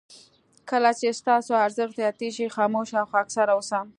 کله 0.69 0.89
چې 0.99 1.07
ستاسو 1.19 1.51
ارزښت 1.65 1.93
زیاتېږي 1.99 2.53
خاموشه 2.55 2.95
او 3.01 3.07
خاکساره 3.13 3.53
اوسه. 3.55 3.79